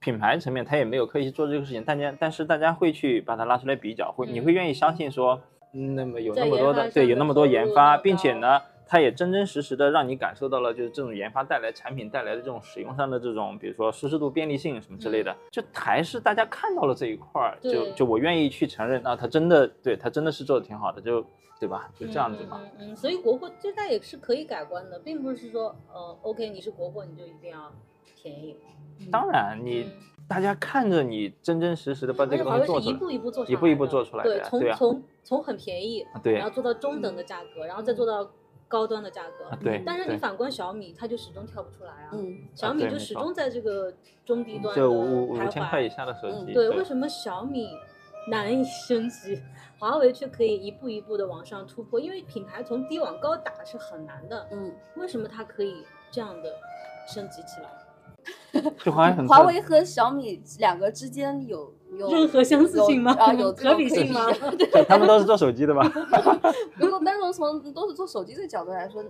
[0.00, 4.44] 品牌层面，它也没有刻意去做这个事情，大家但是大家会去把它拉出来比较，会你嗯。
[4.44, 5.40] 会愿意相信说，
[5.72, 21.24] 嗯那么有那么多的对有那么多研发，并且呢，它也真真实实的让你感受到了就是这种研发带来产品带来的这种使用上的这种，比如说舒适度、便利性什么之类的，就还是大家看到了这一块儿，就就我愿意去承认，啊，它真的对它真的是做的挺好的，就
[21.58, 21.90] 对吧？
[21.98, 22.60] 就这样子嘛。
[22.62, 27.72] 嗯嗯嗯，所以国货就它也是可以改观的，并不是说呃，OK，你是国货你就一定要
[28.14, 28.56] 便宜。
[29.10, 29.92] 当然，你嗯
[30.28, 38.28] 大家看着你真真实实的把这个东西做出来，步一步做上来，一步一步做出来的对，从从从很便宜，对然后做到中等的价格，然后再做到
[38.68, 39.46] 高端的价格。
[39.46, 42.10] 啊对对但是你反观小米，它就始终跳不出来啊。
[42.12, 43.92] 嗯，小米就始终在这个
[44.24, 45.94] 中低端的就五五徘五千块以徊。
[45.96, 47.68] 下的手嗯机，对，为什么小米
[48.28, 49.40] 难以升级，
[49.78, 52.00] 华为却可以一步一步的往上突破？
[52.00, 54.48] 因为品牌从低往高打是很难的。
[54.50, 56.52] 嗯，为什么它可以这样的
[57.06, 58.62] 升级起来？
[58.82, 64.26] 就华为很华为和小米两个之间有有任何相似性吗啊，有 可比性吗
[64.58, 65.82] 对他们都是做手机的吧？
[66.76, 69.02] 如果单从从都是做手机的角度来说，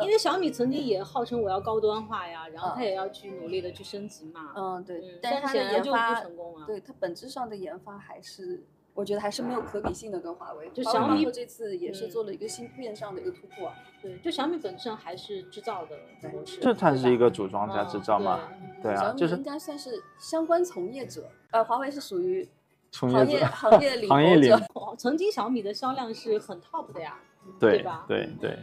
[0.00, 4.52] 因为小米曾经也号称我要高端化呀，然后嗯它也要去努力的去升级嘛。
[4.56, 6.64] 嗯，对嗯，但是它的研发，成功啊。
[6.66, 8.60] 对它本质上的研发还是，
[8.92, 10.68] 我觉得还是没有可比性的，跟华为。
[10.74, 13.74] 就小米这次也是嗯做了一个芯片上的一个突破啊。
[14.02, 15.96] 对，就小米本质上还是制造的
[16.32, 16.58] 模式。
[16.60, 18.40] 这它是一个组嗯装加制造嘛？
[18.82, 21.22] 对啊，就是应该算是相关从业者，
[21.54, 22.46] 呃，华为是属于
[22.90, 24.52] 从行业行业领 行业领
[24.98, 27.16] 曾经小米的销量是很 top 的呀。
[27.60, 28.58] 对对吧对对。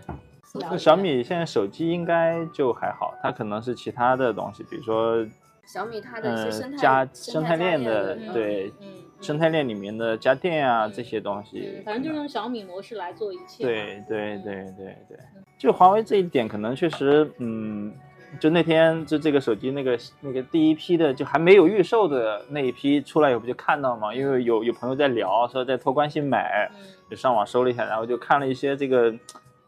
[0.70, 5.26] 那小米现在手机应该就还好，它可能是其他的东西，比如说
[5.66, 8.88] 小米它的一些呃生态家生生态链的对嗯，
[9.22, 13.64] 生态链里面的家电啊嗯这些东西嗯，，反正就用小米模式来做一切。
[13.64, 15.18] 对对嗯对对对，
[15.58, 17.94] 就华为这一点可能确实，嗯，
[18.40, 24.14] 就那天就这个手机那个那个第一批的就还没有预售的那一批出来以后不就看到嘛？
[24.14, 29.14] 因为有有朋友在聊说在托关系买，嗯就上网搜了一下，然后就看了一些这个，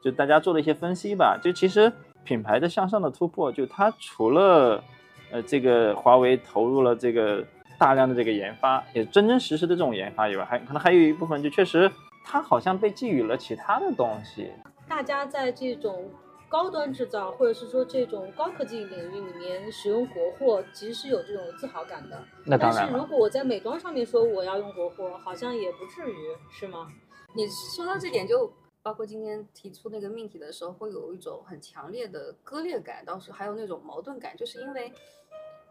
[0.01, 1.37] 就大家做了一些分析吧。
[1.43, 1.91] 就其实
[2.23, 4.81] 品牌的向上的突破，就它除了
[5.29, 7.43] 呃这个华为投入了这个
[7.77, 11.91] 大量的这个研发，也真真实实的这种研发以外，还可能还有一部分就确实
[12.23, 14.49] 它好像被寄予了其他的东西。
[14.87, 16.09] 大家在这种
[16.53, 22.23] 高端制造或者是说这种高科技领域里面使用国货，其实是有这种自豪感的。
[22.45, 26.15] 那当然，但是如果我在美妆上面说我要用国货，好像也不至于，
[26.51, 26.91] 是吗？
[27.33, 34.93] 你说到这点，就包括今天提出那个命题的时候，会有一种很强烈的割裂感，倒是还有那种矛盾感，就是因为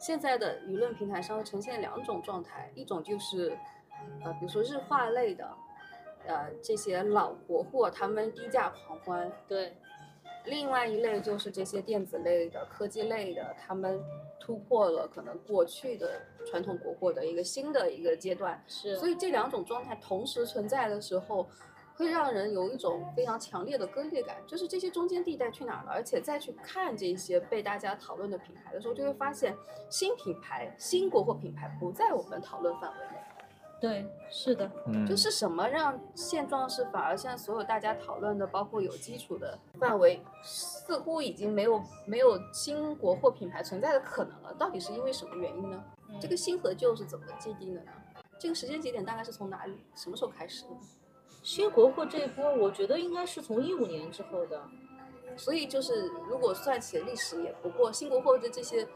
[0.01, 3.57] 现在的舆论平台上会呈现两种状态，一种就是
[4.25, 5.49] 呃，比如说日化类的，
[6.27, 9.77] 呃，这些老国货他们低价狂欢，对，
[10.45, 14.03] 另外一类就是这些电子类的、科技类的，他们
[14.41, 18.63] 突破了可能过去的传统国货的一个新的一个阶段。
[18.67, 18.97] 是。
[18.97, 21.49] 所以这两种状态同时存在的时候，
[21.95, 25.93] 会让人有一种非常强烈的割裂感，就是这些中间地带去哪儿了？
[25.93, 29.55] 而且再去看这些被大家讨论的品牌的时候，就会发现
[29.89, 33.22] 新品牌、新国货品牌不在我们讨论范围内。
[33.83, 44.55] 对，是的，嗯，就是什么让现状是反而现在所有大家讨论的，包括有基础的范围，似乎已经没有没有新国货品牌存在的可能了。
[44.55, 45.83] 到底是因为什么原因呢？
[46.21, 47.91] 这个新和旧是怎么界定的呢？
[48.39, 50.71] 这个时间节点大概是从哪里、什么时候开始的？
[51.43, 54.63] 新国货这一波，我觉得应该是从一五年之后的。
[55.37, 58.87] 所以就是如果算起来历史，也不过新国货的这些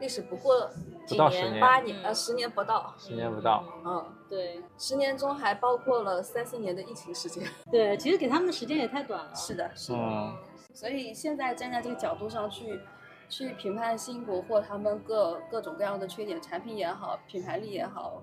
[0.00, 0.68] 历史不过
[1.06, 2.94] 几年、不到十年八年，嗯呃，十年不到。
[2.98, 3.64] 十年不到。
[3.84, 7.42] 嗯嗯，对十年中还包括了三四年的疫情时间。
[7.70, 9.34] 对，其实给他们的时间也太短了。
[9.34, 9.98] 是的，是的。
[9.98, 10.36] 嗯，
[10.72, 12.80] 所以现在站在这个角度上去
[13.28, 18.22] 去评判新国货他们各各种各样的缺点，产品也好，品牌力也好，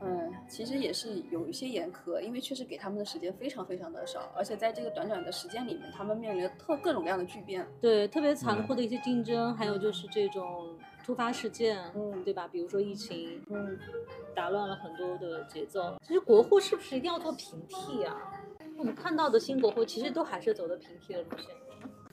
[0.00, 7.66] 嗯，其实也是有一些严苛，因为确实给他们的时间非常非常的少，而且在这个短短的时间里面，他们面临了特各种各样的巨变。
[7.80, 12.46] 对，特别残酷的一些竞争，还有就是这种突发事件，嗯对吧？
[12.52, 13.78] 比如说疫情，嗯，
[14.34, 15.98] 打乱了很多的节奏。
[16.02, 18.14] 其实国货是不是一定要做平替啊？
[18.76, 21.46] 我们看到的新国货其实都还是走的平替的路线。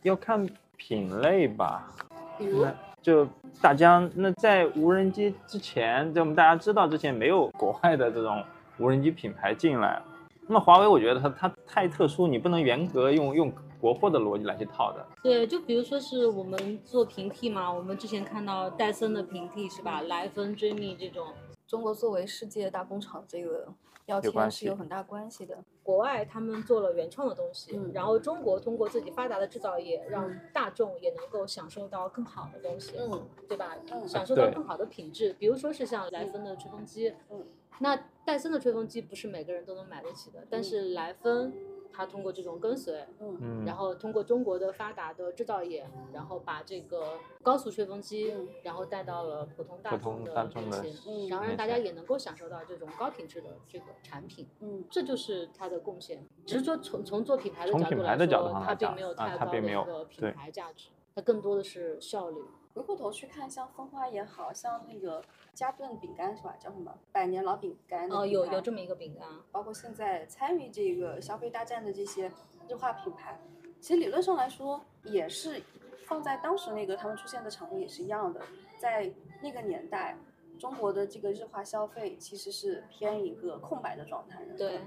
[0.04, 1.94] 要看品类吧。
[2.38, 3.28] 比如那就
[3.62, 8.42] 大疆，那在无人机之前，就我们大家知道之前没有国外的这种
[8.78, 10.02] 无人机品牌进来。
[10.48, 13.52] 那么华为，我觉得它它太特殊，你不能严格用用
[13.86, 15.06] 国货的逻辑来去套的。
[15.22, 20.02] 对，就比如说是我们做平替嘛，我们之前看到戴森的平替是吧？
[20.02, 21.28] 莱芬、追觅这种，
[21.68, 23.68] 中国作为世界大工厂，这个
[24.04, 25.60] 标签是有很大关系的。
[25.84, 33.78] 国外他们做了原创的东西，嗯然后中国通过自己发达的制造业，让嗯大众也能够享受到更好的东西，嗯对吧？
[33.92, 37.46] 嗯享受到更好的品质，比如说是像莱芬的吹风机，嗯
[37.78, 41.54] 那戴森的吹风机不是每个人都能买得起的，但是莱芬
[41.96, 54.48] 它通过这种跟随，嗯嗯，然后通过中国的发达的制造业，然后把这个高速吹风机嗯，然后带到了普通大众的面前，嗯然后让大家也能够享受到这种高品质的这个产品。
[54.60, 56.26] 嗯这就是它的贡献。
[56.46, 62.42] 只是说从从做品牌的角度来品牌的角度说，上来讲它并没有啊太高的一它并没有个品牌价值，它更多的是效率。
[62.76, 65.24] 回过头去看，像蜂花也好像那个
[65.54, 66.54] 嘉顿饼干是吧？
[66.60, 72.30] 叫什么百年老饼干的哦，有有这么一个饼干，包括现在参与这个消费大战的这些
[72.68, 73.40] 日化品牌，
[73.80, 75.64] 其实理论上来说也是
[76.06, 78.42] 放在当时那个他们出现的场景也是一样的，
[78.78, 79.10] 在
[79.42, 80.18] 那个年代，
[80.60, 84.44] 中国的这个日化消费其实是偏一个空白的状态。
[84.58, 84.82] 对。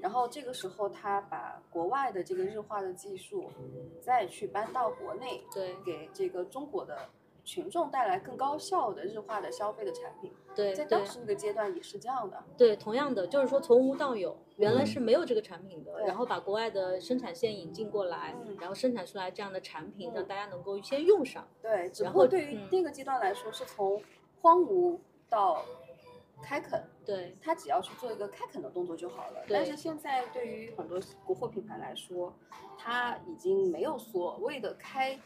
[0.00, 3.50] 然后这个时候，他把国外的这个日化的技术
[4.00, 6.96] 再去搬到国内，对给这个中国的
[7.48, 12.44] 群众带来更高效的日化的消费的产品，对对在当时那个阶段也是这样的。
[12.58, 21.48] 对，同样的就是说从无到有，原来嗯是没有这个产品的，对然后把国外的生产线引进过来，嗯然后生产出来这样的产品，嗯让大家能够先用上。
[21.62, 24.02] 对，只然后不过对于嗯那个阶段来说，是从
[24.42, 24.98] 荒芜
[25.30, 25.64] 到
[26.42, 29.42] 开垦，对他只要去做一个开垦的动作就好了。
[29.48, 32.30] 但是现在对于很多国货品牌来说，
[32.76, 35.18] 他已经没有所谓的开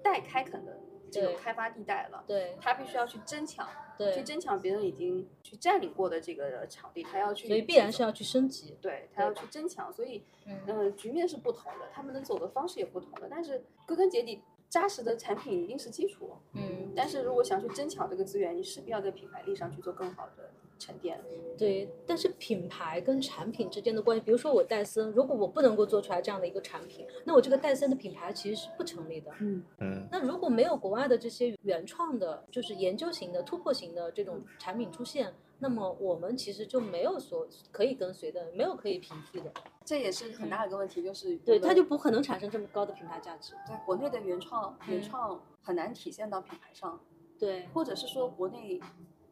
[0.00, 0.78] 待开垦的
[1.10, 2.24] 这对种开发地带了。
[2.26, 8.76] 对他必须要去争抢，去，争抢别人已经去占领过的这个场地，他要去，所以必然是要去升级。
[8.80, 16.30] 对，他要去争抢，所以嗯，嗯，局面是不同的，他们能走的方式也不同的，但是归根结底，扎实的产品一定是基础。
[16.52, 21.20] 嗯，但是如果想去争抢这个资源，你势必要在品牌力上去做更好的沉淀。
[21.58, 29.32] 对，但是品牌跟产品之间的关系，比如说我戴森，如果我不能够做出来这样的一个产品，那我这个戴森的品牌其实是不成立的。
[29.40, 39.50] 嗯，嗯，那如果没有国外的这些原创的，就是研究型的、突破型的这种产品出现，那么我们其实就没有所可以跟随的，没有可以平替的，
[39.82, 43.54] 这也是很大的一个问题，就是嗯对，它就不可能产生这么高的品牌价值。
[43.66, 47.00] 在国内的原创，原嗯创很难体现到品牌上，
[47.38, 48.78] 对或者是说国内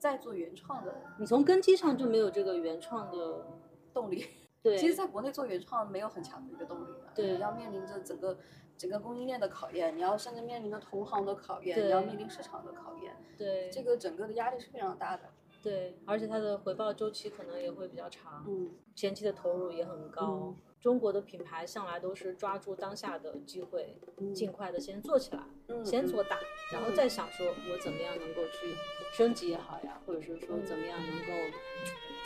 [0.05, 3.47] 在做原创的你从根基上就没有这个原创的，
[3.95, 4.27] 动力。
[4.63, 8.37] 对，其实，在国内做原创没有很强的一个动力的，对你要面临着整个
[8.77, 15.23] 整个供应链的考验，你要甚至面临着同行的考验，你要面临市场的考验，对这个整个的压力是非常大的。
[15.63, 18.45] 对，而且它的回报周期可能也会比较长。
[18.47, 20.27] 嗯，前期的投入也很高。
[20.27, 26.39] 嗯中国的品牌向来都是抓住当下的机会，嗯尽快的先做起来，嗯先做大，
[26.71, 28.77] 然后再想说我怎么样能够去
[29.17, 31.57] 升级也好呀，或者是说嗯怎么样能够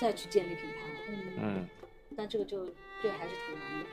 [0.01, 0.77] 再去建立品牌。
[1.09, 1.69] 嗯嗯，
[2.17, 2.67] 但这个就
[3.01, 3.87] 这个还是挺难的。